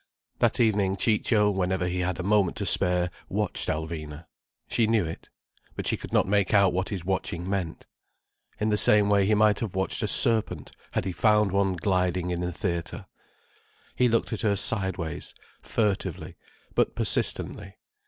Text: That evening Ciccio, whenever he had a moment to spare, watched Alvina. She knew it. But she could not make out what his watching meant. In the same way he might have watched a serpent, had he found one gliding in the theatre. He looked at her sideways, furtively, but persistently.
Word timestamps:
That 0.39 0.59
evening 0.59 0.97
Ciccio, 0.97 1.51
whenever 1.51 1.85
he 1.87 1.99
had 1.99 2.19
a 2.19 2.23
moment 2.23 2.57
to 2.57 2.65
spare, 2.65 3.11
watched 3.29 3.69
Alvina. 3.69 4.25
She 4.67 4.87
knew 4.87 5.05
it. 5.05 5.29
But 5.75 5.85
she 5.85 5.95
could 5.95 6.11
not 6.11 6.27
make 6.27 6.55
out 6.55 6.73
what 6.73 6.89
his 6.89 7.05
watching 7.05 7.47
meant. 7.47 7.85
In 8.59 8.69
the 8.69 8.77
same 8.79 9.09
way 9.09 9.27
he 9.27 9.35
might 9.35 9.59
have 9.59 9.75
watched 9.75 10.01
a 10.01 10.07
serpent, 10.07 10.71
had 10.93 11.05
he 11.05 11.11
found 11.11 11.51
one 11.51 11.75
gliding 11.75 12.31
in 12.31 12.41
the 12.41 12.51
theatre. 12.51 13.05
He 13.95 14.09
looked 14.09 14.33
at 14.33 14.41
her 14.41 14.55
sideways, 14.55 15.35
furtively, 15.61 16.35
but 16.73 16.95
persistently. 16.95 17.75